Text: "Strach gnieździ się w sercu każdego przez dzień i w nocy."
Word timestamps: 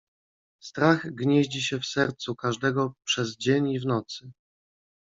"Strach 0.59 1.03
gnieździ 1.19 1.61
się 1.61 1.79
w 1.79 1.85
sercu 1.85 2.35
każdego 2.35 2.93
przez 3.03 3.37
dzień 3.37 3.69
i 3.69 3.79
w 3.79 3.85
nocy." 3.85 4.31